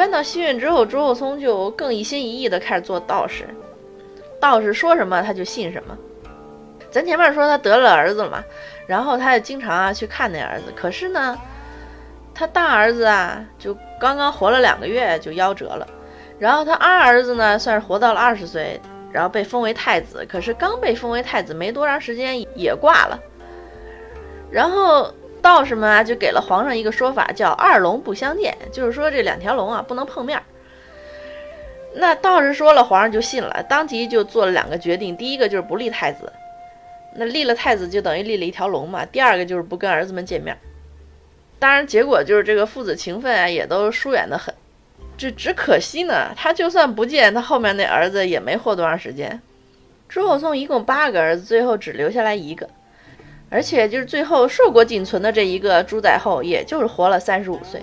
[0.00, 3.46] 搬到西院之后，朱厚熜就更一心一意的开始做道士，
[4.40, 5.94] 道士说什么他就信什么。
[6.90, 8.42] 咱前面说他得了儿子了嘛，
[8.86, 11.38] 然后他也经常啊去看那儿子，可是呢，
[12.34, 15.86] 他大儿子啊就刚刚活了两个月就夭折了，
[16.38, 18.80] 然后他二儿子呢算是活到了二十岁，
[19.12, 23.20] 然后被封为太子，可是刚被封为太子没多长时间也挂了，
[24.50, 30.40] 然后道士们啊就给了皇上一个说法，叫二龙不相见，就是说这两条龙啊不能碰面。
[31.94, 36.32] 那道士说了，皇上就信了，当即就做了两个决定，第一个就是不立太子。
[37.16, 39.04] 那立了太子就等于立了一条龙嘛。
[39.04, 40.56] 第二个就是不跟儿子们见面，
[41.58, 44.54] 当然结果就是这个父子情分啊也都疏远的很。
[45.18, 49.42] 这只可惜呢，他就算不见，他后面那儿子也没活多长时间。
[50.08, 52.68] 朱厚熜一共八个儿子，最后只留下来一个，
[53.50, 57.82] 而且就是最后硕果仅存的这一个朱载后，也就是活了三十五岁。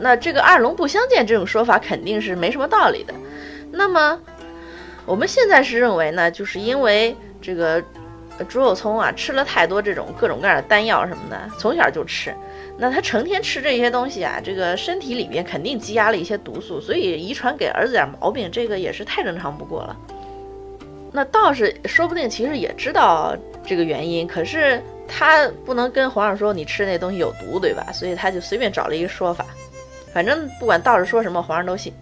[0.00, 3.14] 那这个二龙不相见这种说法肯定是没什么道理的。
[3.70, 4.20] 那么
[5.06, 7.82] 我们现在是认为呢，就是因为这个。
[8.48, 12.32] 朱厚熜啊，吃了太多这种各种各样的丹药什么的，从小就吃。
[12.78, 19.96] 那他成天吃这些东西啊，这个身体里面肯定积压了一些毒素，所以遗传给儿子点毛病，这个也是太正常不过了。
[21.10, 23.36] 那道士说不定其实也知道
[23.68, 27.92] 这个原因，可是他不能跟皇上说你吃那东西有毒，对吧？
[27.92, 29.44] 所以他就随便找了一个说法，
[30.12, 31.92] 反正不管道士说什么，皇上都信。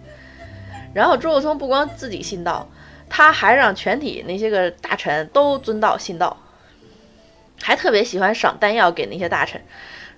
[0.93, 2.67] 然后朱厚熜不光自己信道。
[3.09, 6.35] 他还让全体那些个大臣都遵道信道，
[7.61, 9.61] 还特别喜欢赏丹药给那些大臣，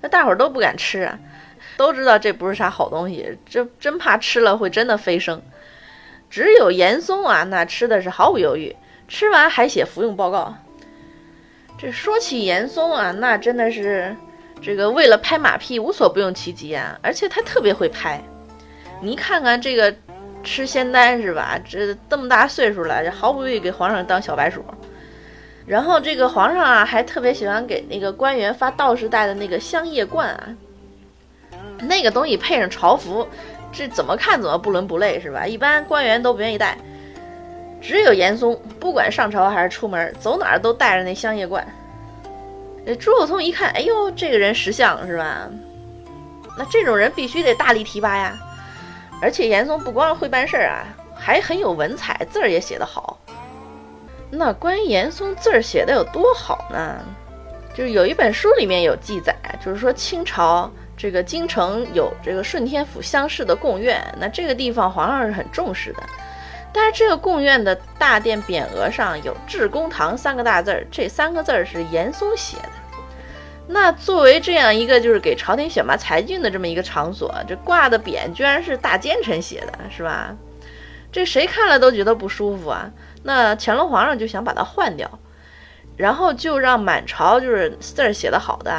[0.02, 1.20] 那大伙儿都不敢吃啊，
[1.77, 5.39] 都知道这不是啥好东西，这真怕吃了会真的飞升。
[6.31, 8.75] 只有严嵩啊，那吃的是毫不犹豫，
[9.08, 10.55] 吃完还写服用报告。
[11.80, 14.16] 这说起严嵩啊，那真的是
[14.62, 18.22] 这个为了拍马屁无所不用其极啊，而且他特别会拍，
[19.02, 19.96] 你看看这个。
[20.42, 21.60] 吃仙丹是吧？
[21.68, 24.64] 这这么大岁数了，这毫不犹豫给皇上当小白鼠。
[25.66, 30.56] 然后这个皇上啊，还特别喜欢给那个官员发道士戴的那个香叶冠啊，
[31.82, 33.28] 那个东西配上朝服，
[33.70, 35.45] 这怎么看怎么不伦不类是吧？
[35.45, 36.78] 一般官员都不愿意戴，
[37.82, 41.66] 只有严嵩，不管上朝还是出门，走哪儿都带着那香叶冠。
[42.86, 45.50] 这朱厚熜一看，哎呦，这个人识相是吧？
[46.58, 48.38] 那这种人必须得大力提拔呀。
[49.22, 53.20] 而且严嵩不光会办事儿啊，还很有文采，字儿也写得好。
[54.32, 57.00] 那关于严嵩字儿写的有多好呢？
[57.73, 66.04] 就是有一本书里面有记载，就是说清朝这个京城有这个顺天府乡试的贡院，那这个地方皇上是很重视的。
[66.72, 72.70] 但是这个贡院的大殿匾额上有“至公堂”三个大字儿，这三个字儿是严嵩写的。
[73.68, 80.36] 那作为这样一个就是给朝廷选拔才俊的这么一个场所，这挂的匾居然是大奸臣写的，是吧？
[81.12, 82.90] 这谁看了都觉得不舒服啊。
[83.24, 85.20] 那乾隆皇上就想把它换掉，
[85.98, 88.72] 然后就让满朝就是字儿写的好的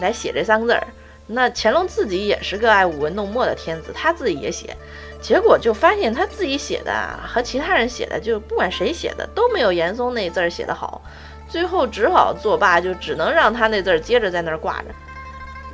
[0.00, 0.86] 来写这三个字儿。
[1.26, 4.74] 那乾隆自己也是个爱舞文弄墨的天子，他自己也写，
[5.20, 6.92] 结果就发现他自己写的
[7.26, 11.02] 和其他人写的，就不管谁写的都没有严嵩那字儿写的好。
[11.48, 14.84] 最后只好作罢，就只能让他那字儿接着在那儿挂着。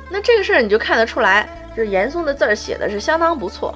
[0.09, 3.75] 那这个事儿你就看得出来，这严嵩的字儿写的是相当不错，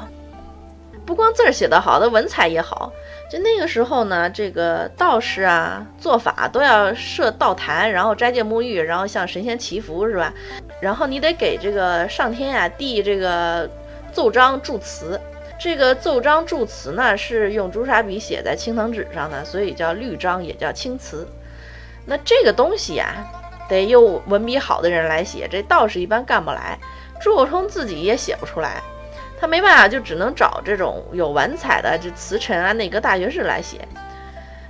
[1.05, 2.91] 不光字儿写得好，他文采也好。
[3.31, 10.33] 就那个时候呢，这个道士啊做法都要设道坛，然后斋戒沐浴，然后向神仙祈福，是吧？
[10.81, 13.69] 然后你得给这个上天呀递这个
[14.11, 15.19] 奏章祝词。
[15.59, 21.27] 这个奏章祝词呢是用朱砂笔写在青藤纸上的，所以叫律章，也叫青词。
[22.05, 23.13] 那这个东西呀，
[23.67, 26.79] 得用文笔好的人来写，这道士一般干不来，
[27.19, 28.81] 朱厚熜自己也写不出来，
[29.37, 33.85] 他没办法，就只能找这种有文采的这词臣啊、内阁大学士来写。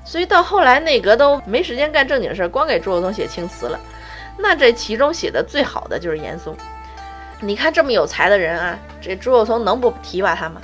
[0.03, 3.79] 所以到后来内阁都没时间干正经事儿，光给朱厚熜写青词了。
[4.39, 6.57] 那这其中写的最好的就是严嵩。
[7.41, 10.59] 你看这么有才的人啊，这朱厚熜能不提拔他吗？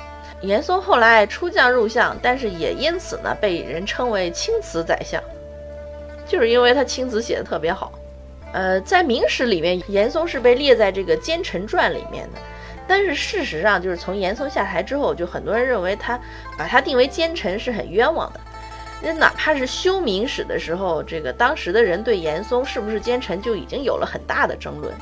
[0.45, 5.21] 严嵩后来出将入相，但是也因此呢被人称为青词宰相。
[6.27, 7.91] 就是因为他青词写的特别好，
[8.51, 12.39] 呃，在明史里面，严嵩是被列在这个奸臣传里面的。
[12.87, 16.19] 但是事实上，就是从严嵩下台之后，就很多人认为他
[16.57, 18.39] 把他定为奸臣是很冤枉的。
[19.03, 24.93] 那哪怕是修明史的时候，这个当时的人对严嵩是不是奸臣就已经有了很大的争论。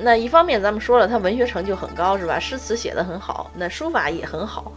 [0.00, 2.38] 那一方面，咱们说了，他文学成就很高，是吧？
[2.38, 4.72] 诗词写得很好，那书法也很好。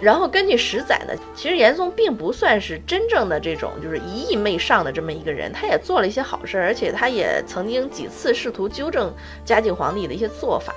[0.00, 9.14] 然后根据史载呢，其实严嵩并不算是真正的这种就是一意媚上的这么一个人，他也做了一些好事，而且他也曾经几次试图纠正
[9.44, 10.74] 嘉靖皇帝的一些做法。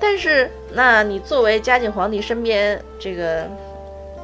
[0.00, 3.46] 但是，那你作为嘉靖皇帝身边这个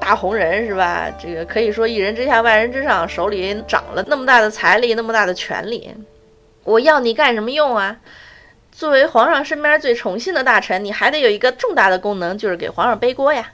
[0.00, 1.10] 大红人是吧？
[1.20, 5.92] 这个可以说一人之下万人之上，手里掌了那么大的财力，那么大的权力，
[6.66, 7.98] 我要你干什么用啊？
[8.72, 13.52] 作为皇上身边最宠信的大臣，你还得有一个重大的功能，就是给皇上背锅呀，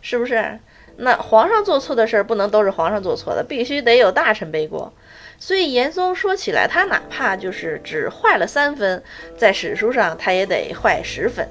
[0.00, 0.58] 是不是？
[0.96, 4.92] 那皇上做错的事儿不能都是皇上做错的，必须得有大臣背锅。
[5.38, 9.02] 所以严嵩说起来，他哪怕就是只坏了三分，
[9.36, 11.46] 在史书上他也得坏十分，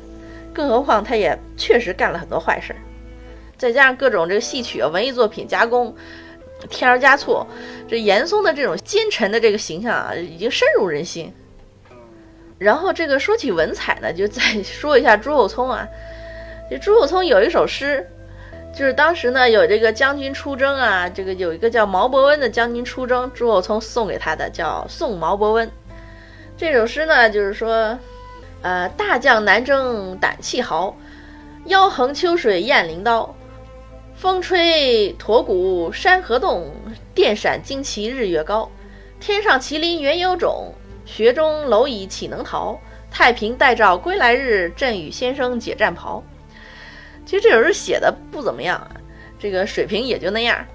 [0.54, 2.80] 更何况他也确实干了很多坏事儿，
[3.58, 5.96] 再加上各种这个戏曲啊、文艺作品加工，
[6.70, 7.46] 添油加醋，
[7.88, 11.34] 这严嵩的这种奸臣的这个形象啊，已经深入人心。
[12.58, 15.88] 然后这个说起文采呢，就再 说一下朱厚熜啊，
[16.70, 18.08] 这朱厚熜有一首诗。
[18.76, 25.68] 就是当时呢，有这个将军出征啊，这个有一个叫毛伯温的将军出征，朱厚熜送给他的叫《送毛伯温》。
[26.58, 27.96] 这首诗呢，就是说，
[28.64, 30.98] 呃，大将南征胆气豪，
[31.66, 33.36] 腰横秋水雁翎刀，
[34.24, 36.72] 风吹驼骨山河动，
[37.14, 38.72] 电闪旌旗日月高。
[39.20, 40.74] 天上麒麟原有种，
[41.04, 42.80] 雪中蝼蚁岂能逃？
[43.12, 46.24] 太平待诏归来日，阵雨先生解战袍。
[47.26, 48.96] 其实这首诗写的不怎么样啊，
[49.38, 50.66] 这个水平也就那样。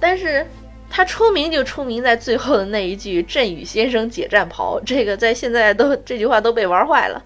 [0.00, 0.46] 但是
[0.88, 7.22] 他出名就出名在最后的那一句“振宇先生解战袍”，这个在现在都这句话都被玩坏了。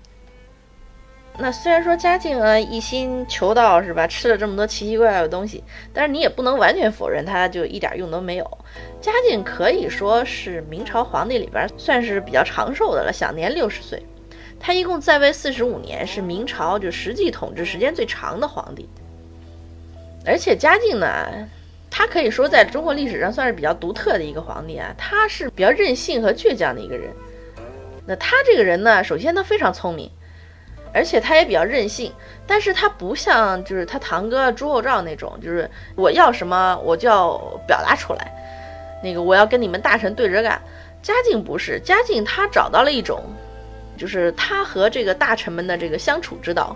[1.41, 8.59] 那虽然说嘉靖啊一心求道是吧，吃了这么多奇奇怪怪的东西，但是你也不能完全否认他就一点用都没有。
[9.01, 14.03] 嘉靖可以说是明朝皇帝里边算是比较长寿的了，享年六十岁。
[14.59, 18.87] 他一共在位四十五年，是明朝就实际统治时间最长的皇帝。
[20.27, 21.27] 而且嘉靖呢，
[21.91, 24.95] 他可以说在中国历史上算是比较独特的一个皇帝啊。
[24.99, 27.11] 他是比较任性和倔强的一个人。
[28.07, 30.11] 那他这个人呢，首先他非常聪明，
[30.93, 32.13] 而且他也比较任性。
[32.47, 38.33] 但是他不像就是他堂哥朱厚照那种，就是我要什么我就要表达出来，
[39.03, 40.61] 那个我要跟你们大臣对着干。
[41.03, 43.23] 嘉靖不是，嘉靖他找到了一种。
[43.97, 46.75] 就是他和这个大臣们的这个相处之道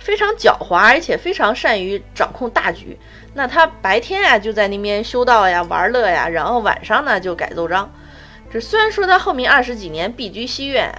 [0.00, 2.98] 非常狡猾，而且非常善于掌控大局。
[3.34, 7.88] 那他白天呀就在那边修道呀、玩乐呀，然后晚上呢就改奏章。
[8.50, 10.92] 这虽然说他后面二十几年避居西苑，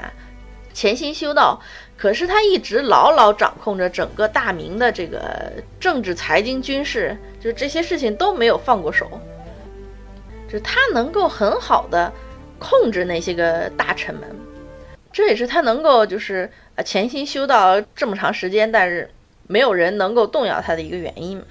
[0.72, 1.60] 潜心修道，
[1.98, 9.10] 可是他一直牢牢掌控着整个大明的这个政治、财经、军事，就这些事情都没有放过手。
[10.48, 12.12] 就他能够很好的
[12.60, 14.30] 控制那些个大臣们。
[15.12, 19.10] 这也是他能够就是呃潜心修道这么长时间，但是
[19.48, 21.46] 没有人能够动摇他的一个原因嘛。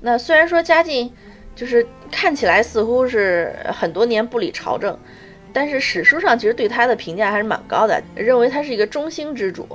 [0.00, 1.12] 那虽然说嘉靖
[1.54, 4.98] 就是看起来似乎是很多年不理朝政，
[5.56, 9.66] 但是史书上其实对他的评价还是蛮高的，认为他是一个中兴之主。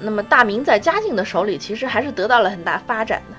[0.00, 3.36] 那么大明在嘉靖的手里其实还是得到了很大发展的。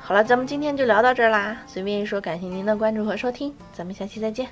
[0.00, 1.56] 好了，咱们今天就聊到这儿啦。
[1.66, 4.46] 随便一说，感谢您的关注和收听，咱们下期再见。